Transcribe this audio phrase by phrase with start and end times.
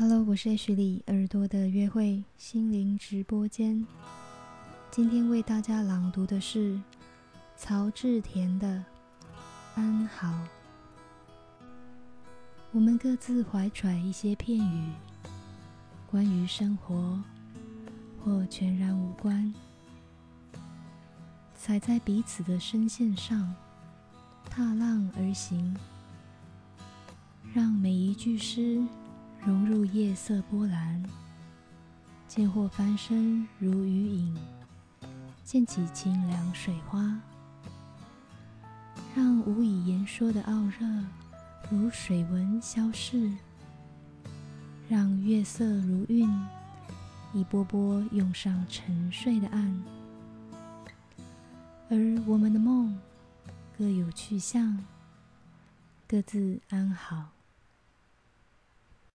[0.00, 3.84] Hello，我是 H 里耳朵的约会心灵直播间。
[4.92, 6.80] 今天为大家朗读的是
[7.56, 8.68] 曹志田的
[9.74, 10.28] 《安好》。
[12.70, 14.92] 我们各自怀揣一些片语，
[16.08, 17.20] 关于生活，
[18.22, 19.52] 或全然无关，
[21.56, 23.52] 踩在彼此的声线上，
[24.48, 25.76] 踏浪而行，
[27.52, 28.80] 让每一句诗。
[29.48, 31.02] 融入夜色波澜，
[32.28, 34.36] 见或翻身如雨影，
[35.42, 37.18] 溅起清凉水花，
[39.16, 40.86] 让无以言说的傲热
[41.70, 43.32] 如水纹消逝，
[44.86, 46.30] 让月色如韵，
[47.32, 49.82] 一波波涌上沉睡的岸，
[51.88, 53.00] 而我们的梦
[53.78, 54.78] 各有去向，
[56.06, 57.37] 各自安好。